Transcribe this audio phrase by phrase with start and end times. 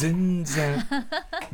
[0.00, 0.86] 全然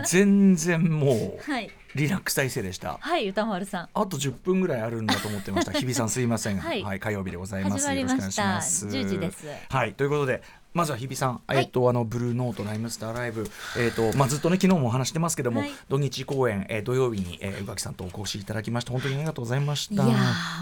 [0.04, 1.50] 全然もう。
[1.50, 1.68] はい。
[1.96, 5.72] リラックス体制でしたはい歌丸さんあと10分ぐらいあるんだと思ってました。
[5.76, 6.58] 日比さんすいません。
[6.58, 7.78] ははいい、火曜日でございます。
[7.78, 10.42] 始まりましたよろしくお願いします10時ですはい、ということで。
[10.76, 20.04] まずは日比さん、いえっとあのブルーノートライムスターライブ、えっとまあずっとね昨日もお話してますけども、はい土日公演、えー土曜日に、えー、宇垣さんとお越しいただきまして本当にありがとうございました。
[20.04, 20.14] いや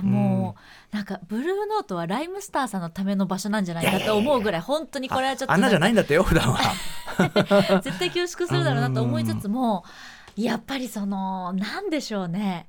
[0.03, 0.55] ーも
[0.93, 6.59] う、なんかブルーノートはライムスターさんのための場所なんじゃないかと思うぐらい本当にこれはちょっとああんなじゃないんんだってよ普段は。
[6.59, 9.85] か 絶対恐縮するだろうなと思いつつも
[10.37, 12.69] やっぱりその何でしょうね。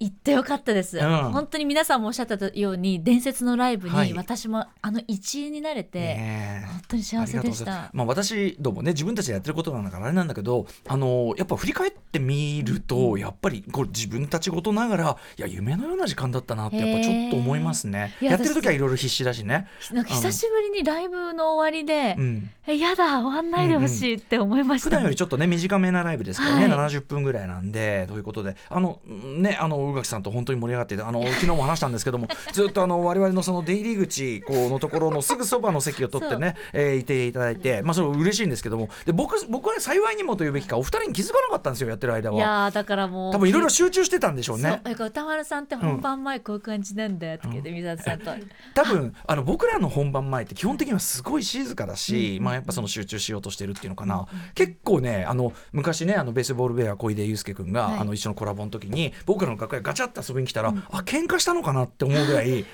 [0.00, 1.32] 行ってよかったです、うん。
[1.32, 4.08] 本当に皆さんもおっしゃったように伝説のライブはい。
[4.08, 6.66] に私もあの一員になれて、ねえ。
[6.66, 7.90] 本当に幸せでした。
[7.92, 18.14] まあ、私どもね自分たちでやってることなんだからあれなんだけどあのやっぱ振り返ってみると、やっぱりこう自分たちごとながらいや夢のような時間だったなってやっぱちょっと思いますね。
[18.20, 19.66] ややってる時はいろいろ必死だしね。
[19.80, 42.38] 久しぶりにライブの終わりで、うん、えやだ終わんないでほしいって思いました、普段よりちょっとね短めなライブですからね、はい70分ぐらいなんでということであのねあの宇垣さんと本当に盛り上がっていてあの 昨日も話したんですけどもずっとあの我々のその出入り口こうのところのすぐそばの席を取ってね、えーいていただいてまあそれ嬉しいんですけどもで僕僕はね幸いにもというべきかお二人に気づかなかったんですよやってる間いは。
[42.40, 44.82] やーだからもう多分いろいろ集中してたんでしょうそうね。
[44.98, 48.30] 歌丸さんって本番前こういう感じなんだとか言って水谷さんと、
[48.74, 57.98] 多分あの僕らの本番前って基本的にはすごい静かだし、まあやっぱその集中しようとしてるっていうのかな、結構ねあの昔ねあのベースボールベア小出祐介君が、はい。
[58.00, 62.66] あの一緒のコラボの時に僕らの楽屋ガチャッと遊びに来たら、あ喧嘩したのかなって思うぐらい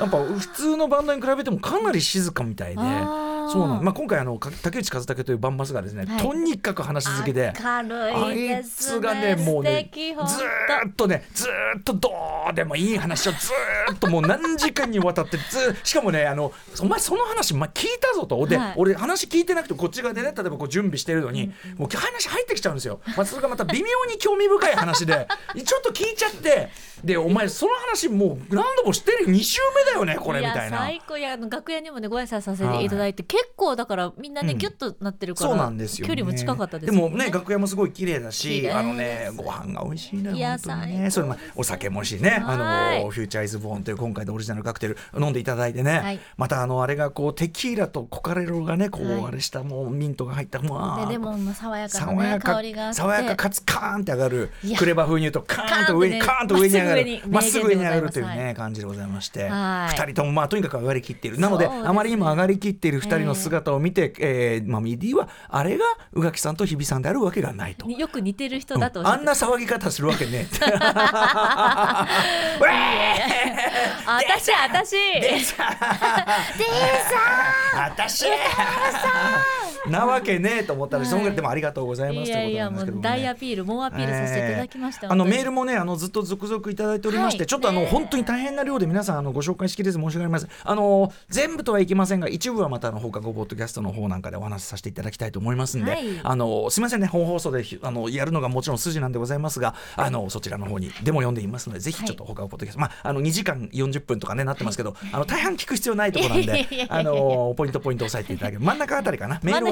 [0.00, 2.82] やっぱ普通のバンドに比べてもかなり静かみたいで。
[3.50, 6.22] そうなんまあ、今回あのか竹内和武というバンバスがですね、はい。
[6.22, 8.96] とにかく話し続けで明るいですね。
[8.96, 12.10] あいつがねもうねずーっとねずーっとど
[12.50, 18.46] うでもいい話をずーっともう何時間にわたってずーしかもねあのお前その話、ま、聞いたぞと。
[18.46, 18.74] で、はい。
[18.76, 25.26] 俺話聞いてなくてこっち側でね例えばこう準備してるのに、もう話入ってきちゃうんですよ、まあ、それがまた微妙に興味深い話で
[25.64, 26.70] ちょっと聞いちゃって
[27.04, 30.76] でお前その話もう何度も知ってる2週目だよねこれみたいな。
[30.76, 31.18] や最高。
[31.18, 34.58] いやあの楽屋にもねご挨拶させていただいて、結構だからみんなね、うん。
[34.58, 41.10] ギュッとなってるからそうなんですよ、ね、距離も近かったですでもね楽屋もすごい綺麗だ綺しあのねご飯が美味しいねいやね。
[41.10, 43.04] それまお酒もしいねあはい。
[43.04, 46.20] のフューチャーイズボーンという今回のオリジナルカクテル飲んでいただいてね、はい。
[46.36, 49.24] またあのあれがこうテキーラとコカレロがねこう、はい。
[49.28, 58.54] あれしたもうミントが入ったもうレモンの爽やかな、ね、爽やか香りが爽やかかつカーンって上がるクレバ風に言うとカーンと上にカカーンと上に上がるままっすぐ上に上がるというね、はい。
[58.54, 59.48] 感じでございまして。
[59.48, 59.96] はい。
[59.96, 61.40] 二人ともまあとにかく上がりきっている。
[61.40, 67.88] なのであまりにも上がりきっている二人の姿を見て、えーまあ、ミディはあれが宇垣さんと日比さんであるわけがないと。
[67.90, 70.46] よく似てる人だとおっしゃってあんな騒ぎ方するわけね。
[74.06, 74.92] 私 私。
[74.92, 75.68] でさ
[77.74, 78.24] 私
[79.88, 81.10] なわけねえと思ったら、はい。
[81.10, 81.36] そのぐらい。
[81.36, 83.22] でもありがとうございますいというやいやもうことなんですけどもね。
[83.22, 87.46] 大アピール猛アピールさせていただきました、あのメールもねあのずっと続々いただいておりまして、はい。
[87.46, 96.20] ちょっとあの本当に大変な量で皆さんあのご紹介しきれず申し訳ありませんあの全部とはいきませんが一部はまたあの放課後ポッドキャストの方なんかでお話しさせていただきたいと思いますんで、はい。
[96.22, 109.40] あのすみませんね本放送でひあのやるのがもちろん筋なんでございますがあのそちらの方にでも読んでいますのでぜひちょっと放課後ポッドキャスト、まああの2時間40分とかねなってますけど、あの大半聞く必要ないところなんであのポイントポイント押さえていただける真ん中あたりかな？
[109.42, 109.71] メールは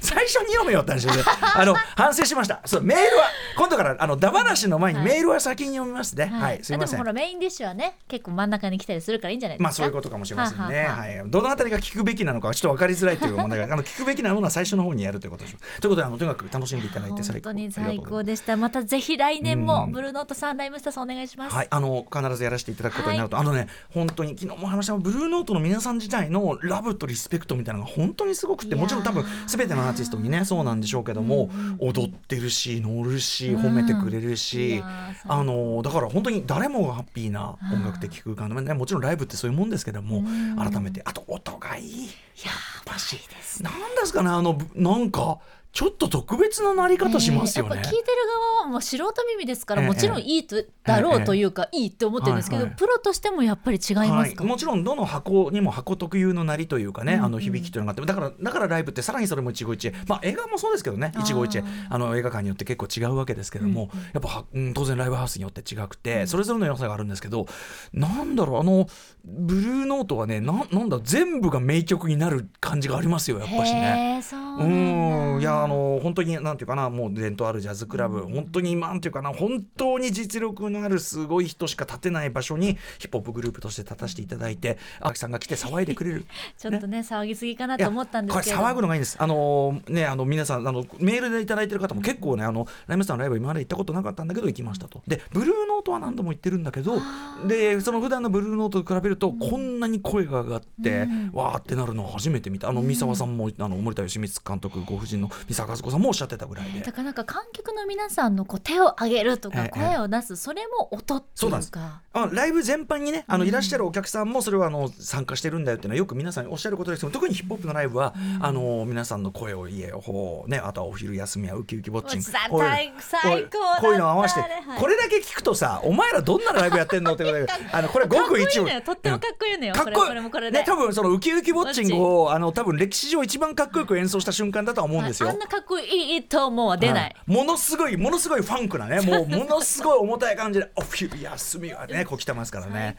[0.00, 1.12] 最初に読めよって話で。
[1.56, 2.60] あの反省しました。
[2.64, 3.24] そうメールは
[3.56, 5.08] 今度からあのダ話の前にはい。
[5.08, 6.26] メールは先に読みますね。
[6.26, 7.00] はい、すみません。
[7.00, 9.64] あでもほらメインディッシュはね結構真ん中に来たりするからいいんじゃないですか？
[9.64, 10.84] まあそういうことかもしれませんね。
[10.84, 15.80] はあはい、どのあたりが聞くべきなのかはちょっと分かりづらいという問題が、あの 聞くべきなものは最初の方にやるということでしょう。
[15.80, 18.56] ということで、あのとにかく楽しんでいただいて本当に最高でした。
[18.56, 19.94] またぜひ来年もうん。
[19.94, 34.82] ブルーノートさんライムスターさんお願いします、はい、あの必ずやらせていただくことになると、あのね本当に昨日も話したブルーノートの皆さん自体のラブとリスペクトみたいなのが本当にすごくてもちろん多分全てのアーティストにねそうなんでしょうけども、踊ってるし乗るし褒めてくれるいし、
[35.26, 40.56] あのだから本当に誰もがハッピーな音楽的空間で、ね、もちろんライブってそういうもんですけども、うん。
[40.56, 42.04] 改めてあと音がいい。
[42.44, 42.50] や
[42.84, 43.18] ぱし
[43.62, 45.38] なんですかねあのぶなんか
[45.74, 47.72] ちょっと特別ななり方しますよね。
[47.76, 48.04] えー聞いてる
[48.52, 49.88] 側はもう素人耳ですから、ええ。
[49.88, 52.78] もちろんいいとだろうというか、いいって思ってるんですけど、はいはい。
[52.78, 57.24] プロとしてもやっぱり違いますか、はい、もちろんどの箱にも箱特有のなりというかね、うんうん。
[57.26, 59.94] あの響きというのがあってだからだからライブってさらにそれも一期一会。
[60.06, 61.22] まあ映画もそうですけどねあー。
[61.22, 61.64] 一期一会。
[61.90, 64.04] あの映画館によって結構違うわけですけども、うんうん。
[64.12, 67.46] やっぱは、うん、当然ライブハウスによって違くて、それぞれの良さがあるんですけど
[67.92, 68.86] なんだろうあの
[69.24, 74.22] ブルーノートはねななんだ全部が名曲になる感じがありますよやっぱしね。
[74.60, 86.26] うんいやあの本当になんていうかなもう伝統あるジャズクラブ、うん、本当になんていうかな本当に実力のあるすごい人しか立てない場所にヒップホップグループとして立たせていただいて青木さんが来て騒いでくれる。
[86.58, 88.56] ちょっとね、ね、騒ぎすぎかなと思ったんですけど。
[88.56, 89.16] これ騒ぐのがいいんです。
[89.18, 95.02] あのねあの皆さんあのメールでいただいてる方も結構ねあのライムスターのライブ今まで行ったことなかったんだけど行きましたと。
[95.06, 97.00] でブルーノートは何度も言ってるんだけど
[97.46, 102.68] でその普段のブルーノートと比べるとこんなに声が上がって、うん、わーってなるのは初めて見た。
[102.68, 106.80] あの三沢さんもあの森田義満監督ご婦人の三沢和子さんもおっしゃってたぐらいで。
[106.80, 112.02] だからなんか観客の皆さんのこう手を挙げるとか声を出す、それも音っていうか。
[112.12, 124.48] あライブ全般にねあのいらっしゃるお客さんもそれはあの参加してるんだよっていうのはよく皆さんおっしゃることですけど特にヒップホップのライブは、あの皆さんの声を言えよほうねあとはお昼休みはウキウキウォッチングこういうこういうのを合わせて、
[124.78, 127.24] これだけ聞くとさお前らどんなライブやってんのって
[127.72, 130.52] あのこれごく一部とってもかっこいいのよ、かっこいい。
[130.52, 139.00] ね多分そのウキウキウォッチングをあの多分歴史上一番かっこよく演奏した瞬間だとは思うんですよ、なかっこいいと思うは出ない、ものすごいものすごいファンクなね。
[139.00, 142.04] もう ものすごい重たい感じでお昼休みはね。
[142.08, 142.96] こう来てますからね。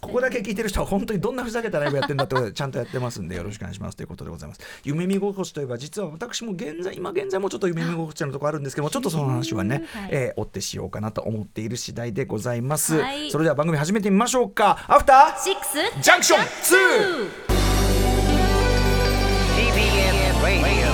[0.00, 3.96] ここだけ聞いてる人は本当にどんなふざけたライブやってんだってことでちゃんとやってますんでよろしくお願いします。
[3.96, 14.84] ということでございます夢見心地といえば実は私も現在今現在もちょっと夢見心地のところあるんですけどもちょっとその話はね、はい、えー、追ってしようかなと思っている次第でございます、はい、それでは番組始めてみましょうか。
[14.86, 17.58] アフターシックスジャンクション 2!
[19.58, 20.87] TBS Radio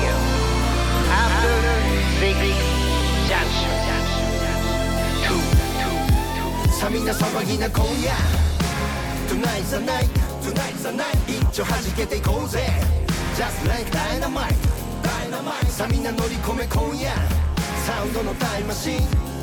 [6.85, 8.13] さみんな騒ぎな今夜
[9.27, 10.05] Tonight's the night
[10.43, 11.17] Tonight's the night.
[11.27, 12.61] 一丁弾けていこうぜ。
[13.35, 14.53] Just like dynamite
[15.03, 15.67] Dynamite.
[15.71, 17.11] さみんな乗り込め今夜
[17.87, 19.01] サウンドのタイムマシン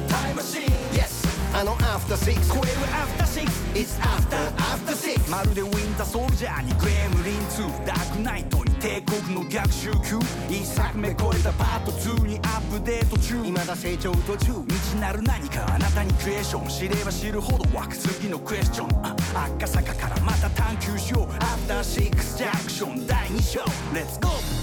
[0.08, 0.66] タイムマシン。
[0.94, 1.26] Yes.
[1.58, 10.18] あのアフターシックス超えるアフターシックス It's after after six まるでウィンターソルジャーにグレムリン2ダークナイトに帝国の逆襲級。
[10.50, 13.44] 一作目超えたパート2にアップデート中。
[13.44, 14.54] 未だ成長途中。
[14.68, 16.68] 未知なる何かあなたにクエスチョン。
[16.68, 19.16] 知れば知るほど湧く次のクエスチョン。
[19.36, 21.33] 赤坂からまた探求しよう。
[21.44, 23.60] アフターシックスジャンクション第2章。
[23.94, 24.61] レッツゴー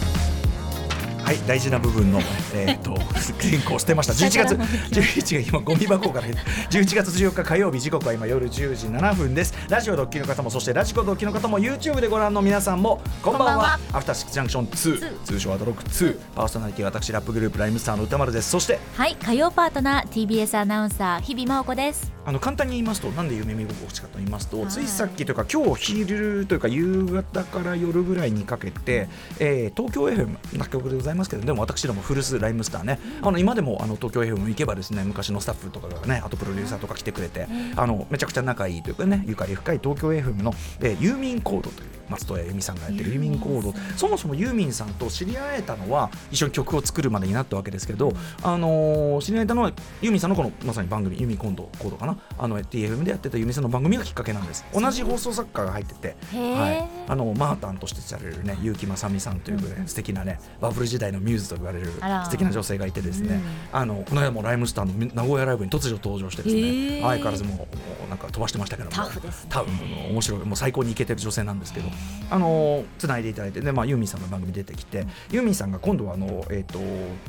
[1.29, 2.21] はい大事な部分の
[2.55, 2.95] えっ、と
[3.39, 4.15] 原稿を捨てました。
[4.15, 6.27] 11月11が今ゴミ箱から
[6.71, 9.53] 11月14日火曜日時刻は今夜10時7分です。
[9.69, 13.79] ラジオドッキリの方もそしてラジコドッキリの方も YouTube でご覧の皆さんもこんばんは。
[13.93, 18.49] アフターシックスジャンクション2通称アドロック2パーソナリティは私ラップグループライムスターの歌丸です。
[18.49, 22.19] そしてはい火曜パートナー TBS アナウンサー日々真央子です。
[22.29, 29.09] あの簡単に言いますとなんで夢見心地かと言いますとついさっきというか今日昼というか夕方から夜ぐらいにかけて、
[29.39, 43.75] えー、東京 FM な曲でございますけどでも私ども古巣ライムスターね、あの今でもあの東京 FM 行けばですね昔のスタッフとかがねあとプロデューサーとか来てくれて、あのめちゃくちゃ仲いいというかねゆかり深い東京 FM の、えー、ユーミンコードという松任谷由実さんがやってるユーミンコード。
[43.97, 48.13] そもそもユーミンさんと知り合えたのは一緒に曲を作るまでになったわけですけど、
[48.43, 52.19] あのー、知り合えたのはユーミンさんのこのまさに番組ユーミンコードコードかな。
[52.39, 54.65] あの TFM でやってたユーミンさんの番組がきっかけなんです。
[54.73, 63.41] 同じ放送作家が入ってて、はい、あのマータンとして知られるね結城正美さんという、ね、素敵なねバブル時代のミューズと言われる素敵な女性がいてですね、
[63.73, 67.01] あのこの間もライムスターの名古屋ライブに突如登場してですね。
[67.01, 67.67] 相変わらずも
[68.07, 68.97] うなんか飛ばしてましたけども。
[68.97, 69.73] タフです、ね、多分
[70.11, 71.89] 面白いもう最高にイケてる女性なんですけど。
[72.31, 76.79] あのつないでいただいてで、まあ、ユーミンさんの番組出てきて、ユーミンさんが今度はあの、えーと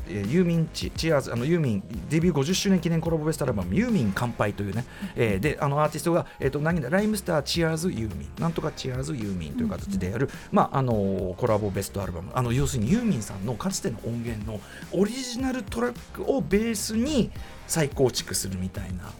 [0.07, 4.85] えー、ユーミンチチアーズあのユーミンデビュー50周年記念コラボベストアルバム「ユーミン乾杯」というね、
[5.15, 8.29] えー、であのアーティストが、えーと、何だライムスターチアーズユーミン。
[8.39, 12.31] なんとかチアーズユーミンという形でやる、まあ、あのコラボベストアルバム。
[12.33, 14.59] あの要するにユーミンさんのかつての音源の
[14.91, 17.29] オリジナルトラックをベースに
[17.69, 19.13] 再構築するみたいな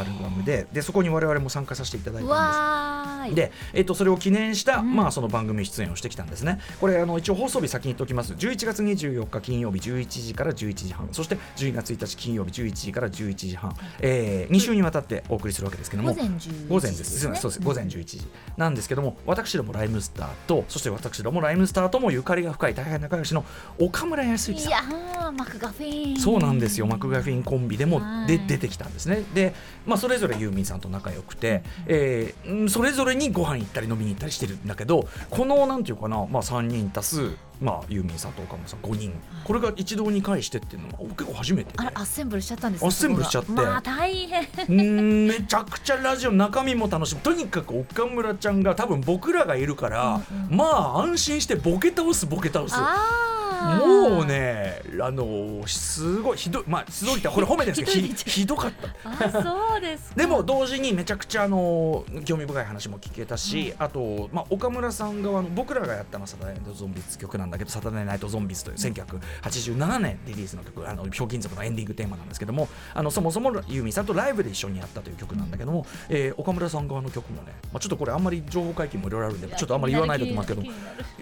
[0.00, 3.34] アルバムででそこに我々も参加させていただいたんです。
[3.34, 6.60] で、えっと、それを記念した、うん、まあ、その番組出演をしてきたんですね。
[6.80, 11.08] これあの一応放送日先に言っておきます11月24日金曜日11時から11時半。
[11.10, 16.14] そして12月1日金曜日11時から11時半、えー、2週にわたってお送りするわけですけども。
[16.14, 16.28] 午前
[16.68, 17.60] 午前です、そうです。
[17.60, 18.22] 午前11時。
[18.56, 23.44] なんですけども私どもライムスターとそして私どもライムスターともゆかりが深い大変仲良しの
[23.78, 24.70] 岡村康之さん。
[24.70, 26.20] いやマクガフィン。
[26.20, 26.86] そうなんですよ。
[26.86, 27.95] マクガフィンコンビでも
[28.26, 29.22] で出てきたんですね。
[29.34, 29.54] で、
[29.86, 44.48] まあ、それぞれユーミンさんと仲良くて、えー、それぞれにご飯行ったり飲みに行ったりしてるんだけどこのなんていうかな、まあ、3人足すまあ、ユーミンさんと岡本さん5人、これが一堂に会してっていうのは結構初めてあれアッセンブルしちゃったんですアッセンブルしちゃって、まあ、大変。
[44.68, 47.20] うんめちゃくちゃラジオ中身も楽しむ。
[47.22, 52.74] とにかく岡村ちゃんが多分僕らがいるから、うんうん、まあ安心してボケ倒すボケ倒す。
[52.76, 59.10] あもうねあのすごいひどいまあ素通りってこれ褒めてるんですけ どひどかった。
[59.10, 60.14] あそうですか。
[60.16, 80.62] でも同時にめちゃくちゃあの興味深い話も聞けたし、あと、まあ、岡村さん側の僕らがやったのはサタデーナイトゾンビズ曲なんだけどサタデーナイトゾンビズという1987年リリースの曲あのひょうきん族のエンディングテーマなんですけどもあのそもそもユーミンさんとライブで一緒にやったという曲なんだけども、えー岡村さん側の曲もね、まあ、ちょっとこれあんまり情報解禁もいろいろあるんでちょっとあんまり言わないでおきますけど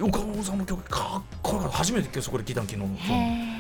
[0.00, 1.76] 岡村さんの曲かっこよかった。
[1.78, 2.97] 初めてそこで聞いたの昨日の。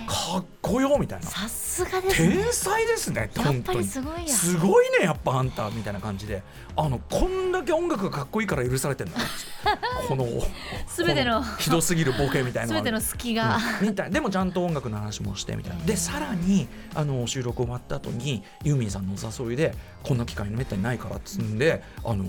[0.06, 1.26] かっこよみたいな。
[1.26, 2.34] さすがですね。
[2.34, 3.84] 天才ですね本当に。
[3.84, 6.42] すごいやすごいねやっぱあんたみたいな感じで。
[6.76, 9.12] あのこんだけ音楽がかっこいいから許されてんだ
[10.08, 10.26] この
[10.88, 13.88] 全てのこひどすぎるボケみたいなすべての隙が、うん。
[13.88, 14.10] みたい。
[14.10, 15.84] でもちゃんと音楽の話もしてみたいな。
[15.84, 22.24] でさらにあの収録終わった後にユーミンさんのお誘いでこんな機会めったにないからっつんであの、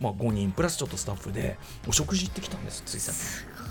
[0.00, 3.63] まあ、5人プラスちょっとスタッフでお食事行ってきたんですついさっき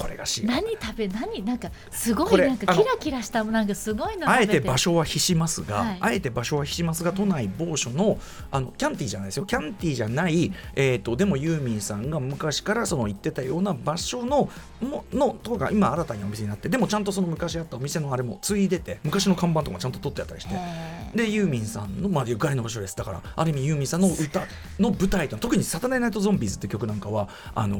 [0.00, 5.98] これがし何食べ何なんかすごいなんかキラキラしたなんかすごいのあえて場所は比しますが、はい。
[6.00, 8.18] あえて場所は比しますが都内某所の
[8.50, 9.44] あのキャンティじゃないですよ。
[9.44, 14.48] キャンティじゃない、えー、とでもユーミンさんが昔からその行ってたような場所の
[14.80, 20.54] ものとか今新たにお店になってでもちゃんとその昔あったお店のあれも継いでて昔の看板とかもちゃんと取ってあったりして。
[20.54, 24.46] へでユーミンさんの、まあ、ゆかりの場所ですだからある意味ユーミンさんの歌
[24.78, 27.78] の舞台と特に「サタデーナイトゾンビーズ」って曲なんかはあの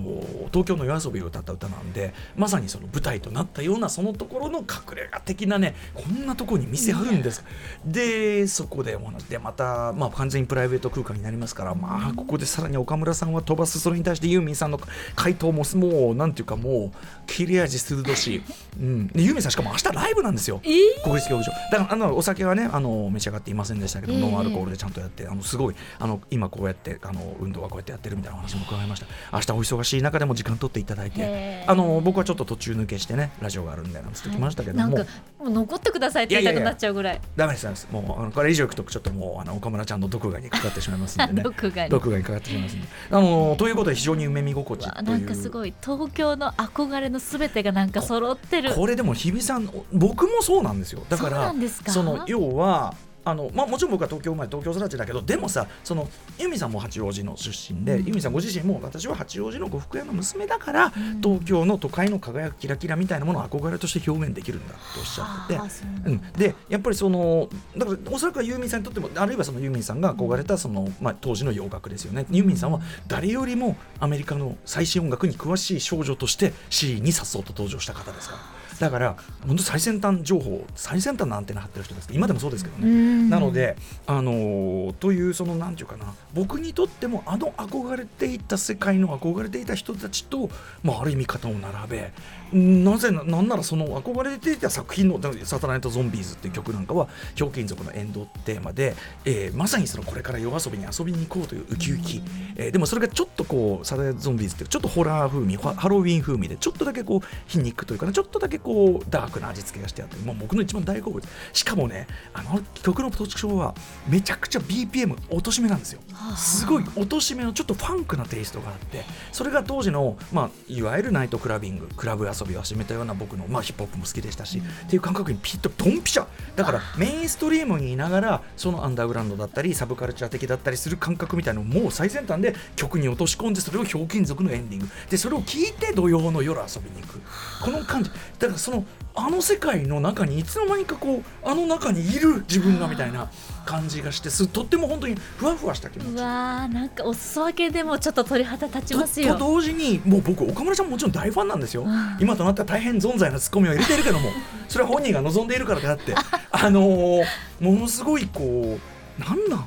[0.53, 7.45] 東京の夜遊びを歌った歌なんでまさにその舞台となったようなそのところの隠れ家的なねこんなところに店あるんです
[7.85, 14.81] でそこでお話でまた、まあ、完全にプライベート空間になりますからまあここでさらに岡村さんは飛ばすそれに対してユーミンさんの
[15.14, 18.43] 回答ももうなんていうかもう切れ味鋭し、
[18.79, 20.61] うん、でユーミンさんしかも明日ライブなんですよ。
[20.64, 21.02] えー。
[21.02, 29.07] 国立競技場だからあのお酒はねあの召し上がっていませんでしたけど、ええノンアルコールでちゃんとやってあのすごいあの今こうやってあの運動はこうやってやってるみたいな話も伺いました。
[29.33, 37.21] 明日お忙しい中でも時間取っていただいてあの僕はちょっと途中抜けしてねラジオがあるんでなんつってきましたけども、なんかもう残ってくださいって言いたくなっちゃうぐらい。
[37.37, 37.88] ダメですダメです。
[37.90, 41.42] もうあのこれ以上いくとちょっともうあの岡村ちゃんの毒牙にかかってしまいますんでね。
[41.45, 42.88] 毒毒牙にかかってしまいますんで。
[43.11, 45.11] あのということで非常に夢見心地わという。
[45.11, 48.75] なんかすごい東京の憧れのすべてがなんか揃ってる。
[48.75, 51.02] これでも日比さん僕もそうなんですよ。
[51.09, 51.92] だからそうなんですか？
[51.92, 56.09] その要はあのまあ、もちろん僕は東京生まれ東京育ちだけどでもさその
[56.39, 58.07] 由美さんも八王子の出身で、うん。
[58.07, 61.21] 由美さんご自身も私は八王子の呉服屋の娘だから、ん。
[61.21, 65.61] 東京の都会の輝くキラキラみたいなものを憧れとして表現できるんだとおっしゃってて。
[66.07, 72.27] うなんでやっぱりそのだからおそらくはユーミンさんにとってもあるいはそのユーミンさんが憧れたその、まあ、当時の洋楽ですよね。
[72.31, 83.31] ユーミンさんは誰よりもアメリカの最新音楽に詳しい少女としてシーンにさっそうと登場した方ですからだから本当最先端情報最先端なアンテナ張ってる人です今でもそうですけどね、うん。
[83.31, 90.50] なので、あのーというそのなんていうかな僕にとってもあの憧れていた世界の憧れていた人たちと、
[90.83, 92.12] まあ、ある意味肩を並べ
[92.53, 102.23] なぜななんならその憧れていた作品のサタナイト・ゾンビーズ」っていう曲なんかは「ひょうきん族のエンドテーマで、えーまさにそのこれから夜遊びに遊びに行こうというウキウキ、
[102.57, 111.26] えーでもそれがちょっとこうサタナイト・ゾンビーズってちょっとホラー風味ハハロウィン風味でちょっとだけこう皮肉というかねちょっとだけこうダークな味付けがしてあって、まあ、僕の一番大好物。
[111.52, 113.75] しかもねあの曲の特徴は
[114.09, 116.00] めちゃくちゃ BPM 落としめなんですよ。
[116.12, 126.26] はあすごい落としめのちょっとファンクなテイストがあってそれが当時の、まあ、いわゆるナイトクラビングクラブ遊びを始めたような僕の、まあ、ヒップホップも好きでしたし、っていう感覚にピッとドンピシャ。
[126.57, 134.88] だからメインストリームにいながらそのアンダーグラウンドだったりサブカルチャー的だったりする感覚みたいなのをもう最先端で曲に落とし込んでそれをひょうきん族のエンディング。
[135.09, 137.21] でそれを聞いて土曜の夜遊びに行く。
[137.62, 138.11] この感じ。
[138.38, 143.28] だからそのあの世界の中にいつの間にかこうあの中にいる自分がみたいな
[143.66, 146.21] 感じがしてすとっても本当にふわふわした気持うち。
[146.21, 149.35] わーなんかお裾分けでもちょっと鳥肌立ちとますよ。
[149.35, 152.16] と同時にもう僕岡村ちゃんももちろん大ファンなんですよ、うん。
[152.21, 154.30] 今となっては大変存在なツッコミを入れているけども。
[154.69, 156.14] それは本人が望んでいるからであって。
[156.50, 157.25] あのー
[157.61, 159.64] ものすごいこうなんなん？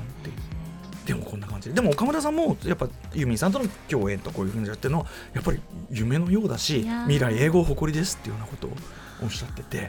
[1.64, 1.70] じ。
[1.70, 8.70] ででも岡村さんもやっぱユーミンさんとの共演とこういうふうにやってるのはやっぱり夢のようだし未来英語を誇りですっていうようなことを
[9.24, 9.88] おっしゃってて。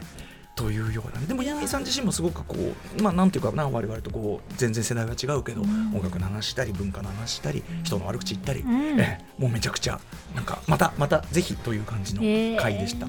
[0.56, 1.26] というようなね。
[1.26, 2.56] でもユーミンさん自身もすごくこ
[2.98, 5.94] うまあなんていうかな我々とこう全然世代は違うけど、うん。
[5.94, 8.98] 音楽の話したり文化の話したり人の悪口言ったり、うん。
[8.98, 10.00] ええもうめちゃくちゃ
[10.34, 12.22] なんかまたまたぜひという感じの
[12.58, 13.06] 回でした、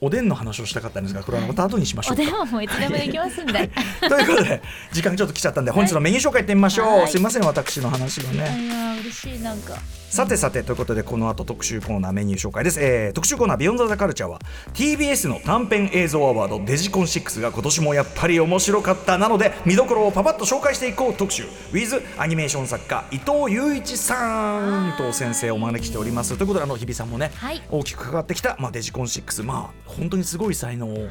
[0.00, 2.22] おでんの話をしたかったんですがこれはまた後にしましょうか。
[2.22, 3.70] お電話もいつでもできますんで。
[4.08, 4.62] ということで
[4.92, 7.08] 時間ちょっと来ちゃったんで本日のメニュー紹介いってみましょう、はい。
[7.08, 9.74] すいません私の話がいねやー嬉しいなんか。
[10.10, 14.38] さてさてということでこの後特集コーナーメニュー紹介です、えー特集コーナー「ビヨンドザカルチャーは
[14.72, 21.44] TBS の短編映像アワードデジコン6が今年もやっぱり面白かったなので見どころをパパッと紹介していこう特集。
[21.72, 26.36] with アニメーション作家伊藤雄一さんと先生をお招きしております。
[26.36, 27.62] ということであの日比さんもね、はい。
[27.70, 31.08] 大きく関わってきた、まあ、デジコン6まあ本当にすごい才能を。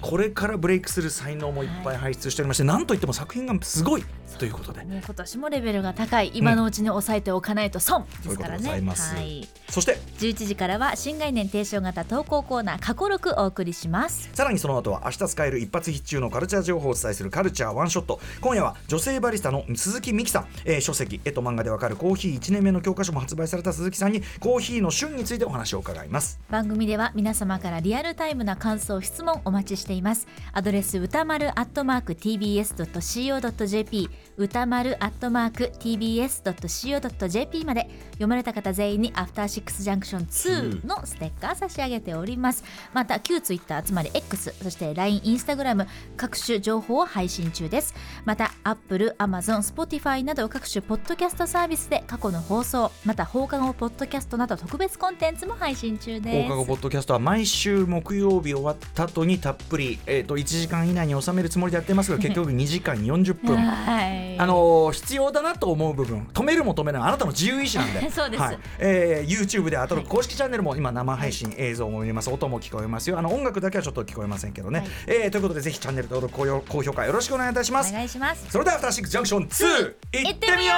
[0.00, 1.96] これからブレイクする才能もいっぱい。
[1.96, 4.04] 輩出しておりまして、なんといっても作品がすごい
[4.38, 4.84] ということで。
[4.84, 6.30] ね、今年もレベルが高い。
[6.34, 8.04] 今のうちに抑えておかないと損。
[8.24, 8.64] ですからね。
[8.64, 9.98] そういうことでございそして。
[10.18, 14.30] 11時からは新概念提唱型投稿コーナー過去録お送りします。
[14.32, 18.20] さらにその後は明日使える一発必中のカルチャー情報をお伝えするカルチャーワンショット。
[18.40, 26.38] 今夜は女性バリスタの鈴木美希さん、えー書籍絵と漫画でわかるコーヒー1年目の教科書も発売された鈴木さんにコーヒーの旬についてお話を伺います。
[26.50, 30.26] 番組では皆様からリアルタイムな感想質問お待ちしています。
[30.52, 42.64] アドレス歌丸アットマーク tbs.co.jp 歌丸アットマーク tbs.co.jp まで読まれた方全員にアフターシックスジャンクション2のステッカー差し上げております。
[42.92, 47.94] また旧 Twitter つまり X そして LINE、Instagram 各種情報を配信中です。
[48.24, 56.48] また Apple、Amazon、Spotify など各種ポッドキャストサービスで過去の放送また放課後ポッドキャストなど特別コンテンツも配信中です。
[56.48, 63.56] 放課後ポッドキャストは毎週木曜日終わった後にたっぷり、えー、と1時間以内に収めるつもりでやってますが結局2時間40分。
[63.64, 64.03] はい
[64.38, 68.10] あのー必要だなと思う部分止めるも止めないあなたの自由意志なんで。
[68.10, 68.42] そうです。
[68.42, 68.58] はい。
[68.78, 72.30] えー YouTube であと公式チャンネルも今生配信映像も見れます。
[72.30, 73.18] 音も聞こえますよ。
[73.18, 74.88] あの音楽だけはちょっと聞こえませんけどね、はい。
[75.06, 77.90] えーということでぜひチャンネル登録高評高評価よろしくお願いいたします。
[77.90, 78.46] お願いします。
[78.50, 80.72] それではアフターシックスジャンクション2いってみよ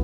[0.00, 0.03] う